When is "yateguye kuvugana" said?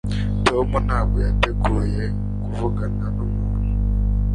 1.27-3.05